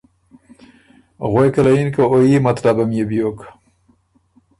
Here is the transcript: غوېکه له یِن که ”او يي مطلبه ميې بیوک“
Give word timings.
غوېکه 1.31 1.61
له 1.65 1.71
یِن 1.77 1.89
که 1.95 2.01
”او 2.11 2.17
يي 2.29 2.37
مطلبه 2.47 2.83
ميې 2.89 3.03
بیوک“ 3.09 3.39